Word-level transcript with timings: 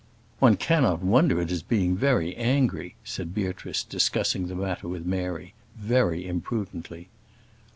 "One 0.39 0.55
cannot 0.57 1.03
wonder 1.03 1.39
at 1.41 1.51
his 1.51 1.61
being 1.61 1.95
very 1.95 2.35
angry," 2.35 2.95
said 3.03 3.35
Beatrice, 3.35 3.83
discussing 3.83 4.47
the 4.47 4.55
matter 4.55 4.87
with 4.87 5.05
Mary 5.05 5.53
very 5.77 6.25
imprudently. 6.27 7.09